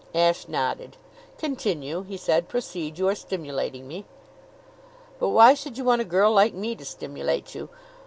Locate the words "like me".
6.31-6.75